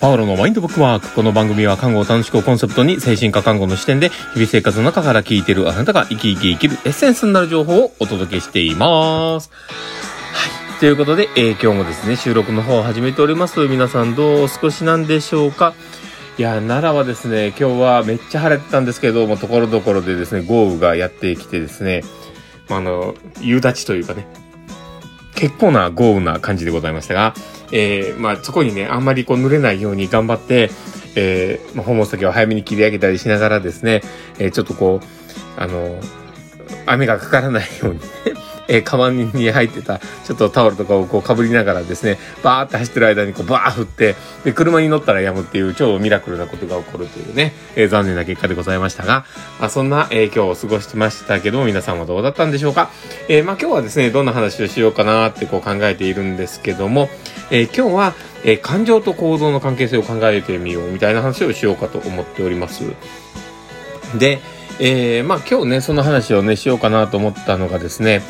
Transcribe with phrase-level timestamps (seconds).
[0.00, 1.12] パオロのマインドブックマーク。
[1.12, 9.50] この番組は看護を楽しくをコンセプトに精神科看護の視点で日々生活の中から聞いているあなたが生き生き生きるエッセンスになる情報をお届けしています。
[10.32, 10.78] はい。
[10.78, 13.66] ということで、えー、今日もですね、収録の方を始めております。
[13.66, 15.74] 皆さんどうお過ごしなんでしょうか
[16.38, 22.04] いや、奈良はですね、今日はめっちゃ晴れてたんですけども、ところどころでですね、豪雨がやってきてですね、
[22.68, 24.28] まあの、夕立というかね、
[25.34, 27.34] 結構な豪雨な感じでございましたが、
[27.72, 30.70] えー、まあ、そこにね、あんまりこう濡れないように頑張って、
[31.14, 34.02] えー、まあ、訪問先を早めに切り上げたりしながらですね、
[34.38, 36.00] えー、ちょっとこう、あの、
[36.86, 38.00] 雨がかからないように、
[38.68, 44.14] えー、カバンに入ってた、ちょっとタオルとかをこう被りながらですね、バーって走ってる間にこうバー振って、
[44.44, 49.24] で、車に乗ったら止むっていう超ミラクルなことが起こるというね、えー、残念な結果でございましたが、
[49.58, 52.90] まあ、そんな、えー、今日を過ごしてましたけども、皆さんはどうだったんでしょうか？
[53.28, 57.08] えー、まあ、今日はですね、どんな話をしようかなってこう考えているんですけども、
[57.50, 58.14] えー、今日は、
[58.44, 62.84] えー、感情と行動の関係性を考えてみようみたいな話をしようかと思っております。
[64.18, 64.40] で、
[64.80, 68.22] えー、まあ今日ね、その話をね、しようかなと思ったのがですね、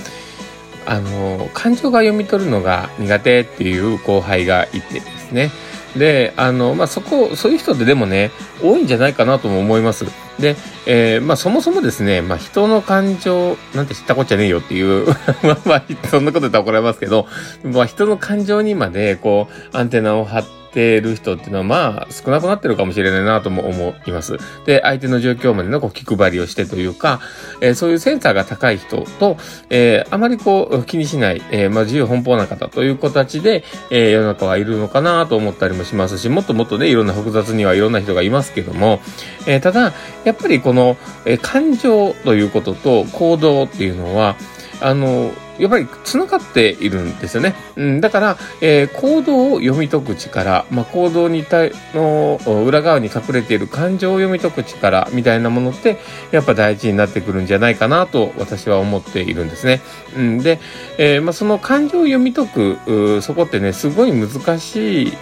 [0.89, 5.51] あの、感情が読み取るのが苦手っていう後輩がいてですね。
[5.95, 8.31] で、あの、まあ、そこ、そういう人ってでもね、
[8.63, 10.07] 多いんじゃないかなとも思います。
[10.39, 15.07] で、えー、まあ、そもそもですね、まあ、人の感情、なんて知ったこっちゃねえよっていう
[15.45, 17.27] まあ、まあ、そんなこと言ったら怒られますけど、
[17.65, 24.39] まあ、人の感情にまで、こう、アンテナを張って、てる人っていうのはまあ少なくなってるかもしれないなとも思います。
[24.65, 27.21] で、相手の状況までのこう気配りをしてというか、
[27.61, 29.37] えー、そういうセンサーが高い人と、
[29.71, 39.01] えー、あまりこう気にしない、えー、まあ自由奔放な方という形で、え世の中はいるのかなと思ったりもしますし、もっともっとね、いろんな複雑にはいろんな人がいますけども、
[39.47, 39.93] えただ、
[40.25, 44.37] やっぱりこの、え感情ということと行動っていうのは、
[44.81, 47.55] あの、やっぱり繋がっているんですよね。
[47.77, 55.99] うん、だから、えー、行動を読み解く力、まあ、行動に対の裏側に隠れている感情を読み解く力みたいなものって、
[56.31, 59.81] やっぱ大事になってくるんじゃないかなと私は思っているんですね。
[60.17, 60.61] うん、で、
[60.97, 65.13] えー、まあ、その感情を読み解く、そこってね、すごい難しい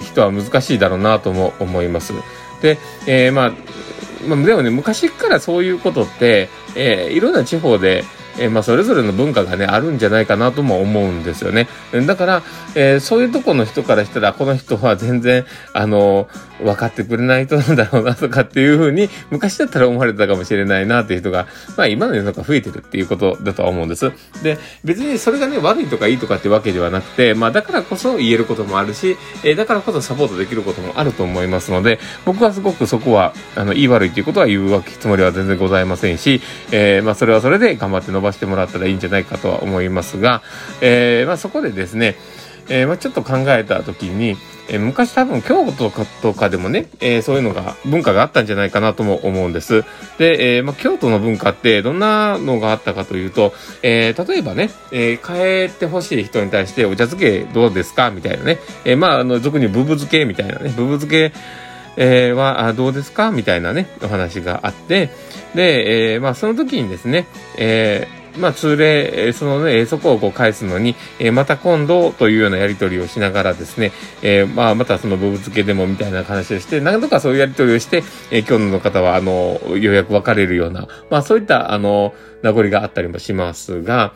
[0.00, 2.12] 人は難しいだろうなとも思います。
[2.60, 3.52] で、えー、まあ、
[4.26, 8.04] まあ、でもね、昔からそういうことって、えー、いろんな地方で、
[8.38, 11.68] えー、まあ、それぞれの文化がね、あるんじゃないかなとも思うんですよね。
[12.06, 12.42] だから、
[12.74, 16.28] えー、そういうとこの人からしたら、この人は全然、あの、
[16.60, 21.46] 分かってくれない人なんだろうなとかっていうふうに、昔だったら思われたかもしれないなっていう人が、
[21.76, 24.12] まあ今の世の中増えてるっていうことだとは思うんです。
[24.42, 36.40] で、別にそれがね、悪いとかいいとかってわけではなくて、まあだからこそ言えることもあるし、えー、だからこそサポートできることもあると思いますので、僕はすごくそこは、あの、言い悪いっていうことは言うわけつもりは全然ございませんし、
[36.72, 40.42] えー、まあそれはそれで頑張って伸ばしてもらったらいいんじゃないかとは思いますが、
[40.80, 42.16] えー、まあそこでですね、
[42.68, 44.36] えー、まあちょっと考えた時に、
[44.68, 45.92] えー、昔多分京都
[46.22, 49.84] とかでもね、えー、そういうのが、文化があったんじゃないかなとも思うんです。
[50.18, 53.54] で、え、まあ、京都の文化ってどんなのがあったかというと、
[53.84, 58.10] え、例えばね、えー、帰ってほしい人に対してお茶漬けどうですか？
[58.10, 58.58] みたいなね。
[58.84, 61.32] え、まあ、あの、俗にブブ漬けみたいなね、ブブ漬け、
[61.96, 63.30] えー、はどうですか？
[63.30, 65.10] みたいなね、お話があって、
[65.54, 67.26] で、えー、まあ、その時にですね、
[67.56, 73.92] えー、まあ、通例、そのね、そこをこう返すのに、えー、また今度というようなやり取りをしながらですね、
[74.22, 84.12] えー、まあ、またその部分付けでもみたいな話をして、何とかそういうやり取りをして、えー、今日の方は、あの、ようやく別れるような、まあ、そういった、あの、名残があったりもしますが、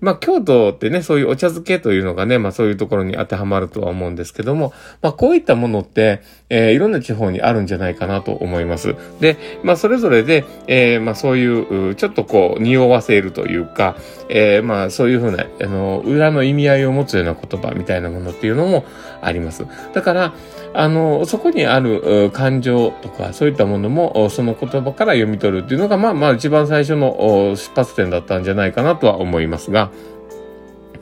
[0.00, 4.72] まあ、京都ってね、そういうお茶漬けというのがね、まあ、そういうところに当てはまるとは思うんですけども、
[5.02, 8.94] まあ、こういったものって、えー、いろんな地方にあるんじゃないかなと思います。
[9.20, 13.96] で、まあ、それぞれで、えー、まあ、そういう、ちょっとこう、匂わせるというか、
[14.28, 18.84] えー、まあ、そういうふうな、あの、裏の意味合いを持つような言葉みたいなものっていうのも
[19.20, 19.66] あります。
[19.92, 20.34] だから、
[20.74, 29.87] あの、そこにある感情とか、そういったものも、その言葉から読み取るっていうのが、まあまあ一番最初の出発点だったんじゃないかなとは思いますが、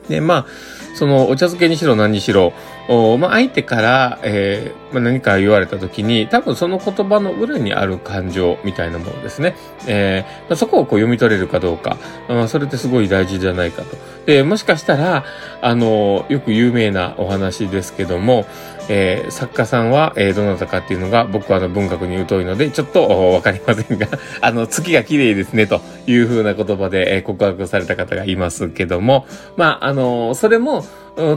[0.09, 0.45] で、まあ、
[0.95, 2.53] そのお茶漬けにしろ何にしろ、
[2.87, 9.55] おまあ、相手から、えーまあ、何か言われた時に、多分その言葉の裏にある感情みたいなものですね。
[9.85, 11.97] えーまあ、そこをこう読み取れるかどうか、
[12.29, 13.97] あ、それってすごい大事じゃないかと。
[14.27, 15.23] で、もしかしたら、
[15.61, 18.45] あの、よく有名なお話ですけども、
[18.89, 24.07] えー、作家さんは、えー、どなたかっていうのが、僕はあの文学に疎いので、ちょっとわかりませんが、
[24.41, 29.25] あの、月が綺麗ですね、という風な言葉で、えー、告白された方がいますけども、
[29.55, 30.85] まあ、あの、それも、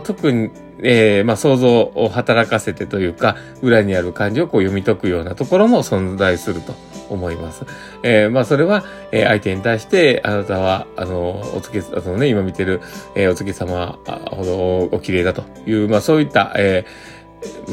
[0.05, 0.51] 特に、
[0.83, 6.75] えー、まあ、想像を働かせてというか、裏にある漢字をこう読み解くようなところも存在すると。
[7.11, 7.67] 思います。
[8.03, 12.81] えー、まあ、それは、えー、相手に対して、あなたは、あの、お月、あのね、今見てる、
[13.15, 13.99] えー、お月様
[14.31, 17.21] ほどお綺麗だという、まあ、そういった、えー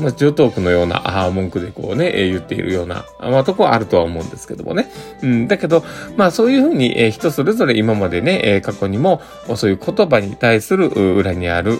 [0.01, 4.89] まあ、上等句のような、あ、文句でこうね、え、言っているような、まあ、とこはあるとは思うんですけどもね。
[5.21, 5.83] うん、だけど、
[6.15, 9.21] まあ、そういうふうに、えー、人それぞれ今までね、えー、過去にも、
[9.55, 11.79] そういう言葉に対する裏にある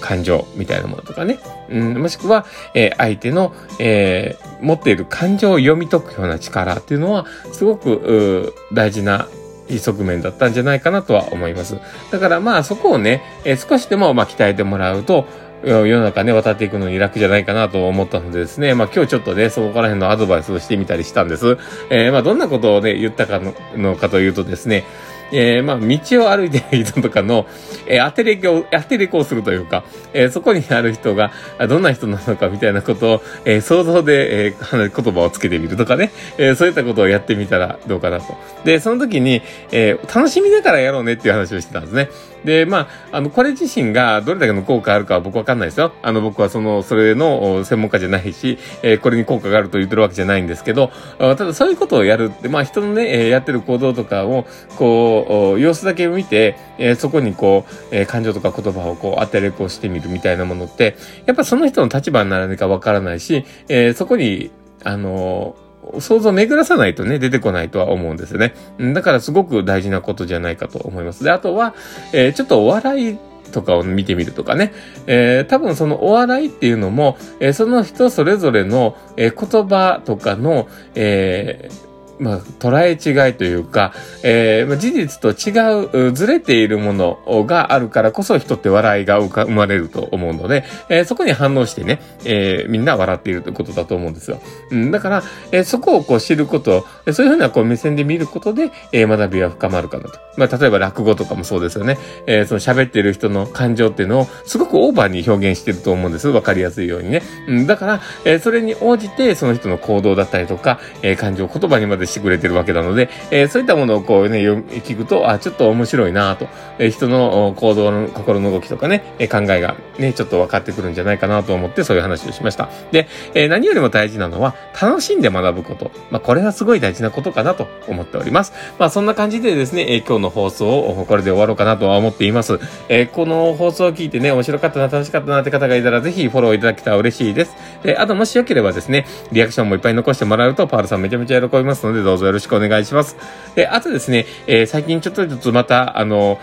[0.00, 1.38] 感情みたいなものとかね。
[1.68, 9.26] うん、もしくは、えー、相手の、えー、持っている感情を読み解くような力っていうのは、すごく、大事な
[9.68, 11.78] 側面だったんじゃないかなとは思います。
[12.10, 15.26] だからまあそこをね、えー、少しでもまあ鍛えてもらうと、
[15.64, 21.58] 世の中ね、渡っていくのに楽じゃないかなと思ったのでですね、まあ今日ちょっとね、そこら辺のアドバイスをしてみたりしたんです。
[21.90, 24.84] えー、まあどんなことをね、言ったかののかというとですね、
[25.32, 27.46] えー、まあ、道を歩いてる人とかの、
[27.86, 31.32] えー、当てれこを、当てれこをするというか、えー、そこにある人が、
[31.68, 38.36] どんな人なのかみたいなことを、えー、想像で、えー、言葉をつけてみるとかね、えー、そういったことをやってみたらどうかなと。
[38.64, 39.42] で、その時に、
[39.72, 42.08] えー、楽しみながらやろうねっていう話をしてたんですね。
[42.44, 45.92] で、まあ、あの、これ自身がどれだけの効果あるかは僕わかんないですよ。
[46.02, 54.46] あの、僕はその、それの専門家じゃないし、えー、これに効果があると言ってるわけじゃないんですけど、ただそういうことをやるって、まあ、人のね、えやってる行動とかを、
[54.76, 55.15] こう、
[55.58, 60.96] 様子だけ見て、えー、そこにこう、えー、感情とか言葉をこう、当てれこしてみるみたいなものって、
[61.26, 64.50] やっぱその人の立場にならないかわからないし、えー、そこに、
[64.84, 65.56] あの
[65.98, 68.54] 想像を巡らさないとね、出てこないとは思うんですよね。
[68.94, 71.24] だからすごく大事なことじゃないかと思います。
[71.24, 71.74] で、あとは、
[72.12, 73.18] え、ちょっとお笑い
[73.52, 74.72] とかを見てみるとかね。
[75.06, 81.86] えー、多分そのお笑いっていうのも、えー、その人それぞれの、えー、言葉とかの、えー、
[82.18, 83.92] まあ、捉え違いというか、
[84.22, 94.40] えー、まあ、事実と違う、ずれているものがあるからこそ人って笑いが生まれると思うので、えー、そこに反応してね、えー、みんな笑っているということだと思うんですよ。
[94.70, 95.22] うん、だから、
[95.52, 100.18] えー、そこをこう知ること、そういうふうなこう目線で見ることで、えー、学びは深まるかなと。
[100.36, 101.98] まあ、例えば落語とかもそうですよね。
[102.26, 106.28] えー、その喋っている人の感情っていうのをすごくオーバーに表現してると思うんです。
[106.28, 107.22] わかりやすいようにね。
[107.48, 116.48] うん、だから、えー、それに応じてその人の行動だったりとか、えー、感情言葉にまでしてくれてるわけなので、えー、そういったものをこうね、聞くと、あ、ちょっと面白いなと、
[116.78, 122.68] えー、人の行動の心の動きとかね、え考えがね、ちょっと分かってくるんじゃないかなと思ってそういう話をしました。
[122.92, 125.90] で、えー、何よりも大事なのは、楽しんで学ぶこと。
[126.10, 128.52] まあ、これはすごい大事なことかなと思っております。
[128.78, 132.58] まあ、そんな感じでですね、えー、今日の放送をこれで終わろうかなとは思っています。
[132.88, 137.56] えー、この放送を聞いてね、面白かったな、楽しかったなって方がいたら、ぜひフォローいただけたら嬉しいです。
[137.82, 143.16] で、あともしよければですね、リアクションもいっぱい残してもらうと、パールさんめちゃめちゃ喜びますので、どうぞよろしくお願いします。
[143.54, 146.38] で、あとですね、えー、最近ちょっとずつまた、あの、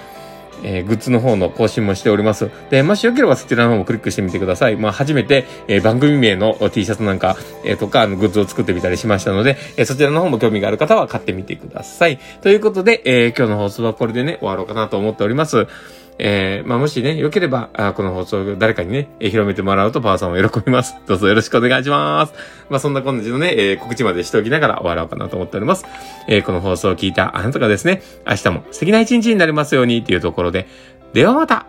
[0.64, 2.50] えー、グッズの方の更新もしております。
[2.70, 4.76] で、もしよければそちらの方もクリックしてみてください。
[4.76, 12.20] まあ、初めて、えー、番組名の T シャツなんか、えー、とか、あの、グッズを作ってみたりしましたので、えー、そちらの方も興味がある方は買ってみてください。
[12.42, 15.68] ということで、えー、今日の放送はこれでね、終わろうかなと思っております。
[16.20, 20.96] えー、まあ、もしね、良ければ、あこの放送を誰かにね、えー、広めてもらうとパワーさんも喜びます。
[21.08, 22.34] どうぞよろしくお願いします。
[22.70, 25.86] まあ、そんな感じのね、えー、告知までしておきながら終わろうかなと思っております。
[26.28, 30.68] えー、この放送を聞いたあなたがですね、明日も素敵な一日になりますようにっていうところで、
[31.14, 31.68] ではまた